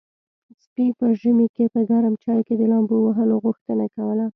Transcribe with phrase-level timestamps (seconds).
[0.63, 4.25] سپي په ژمي کې په ګرم چای کې د لامبو وهلو غوښتنه کوله.